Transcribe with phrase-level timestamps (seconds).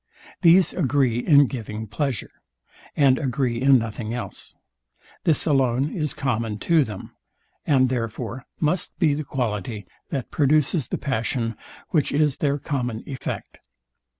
[0.41, 2.31] These agree in giving pleasure,
[2.95, 4.55] and agree in nothing else.
[5.25, 7.15] This alone is common to them;
[7.67, 11.55] and therefore must be the quality that produces the passion,
[11.89, 13.59] which is their common effect.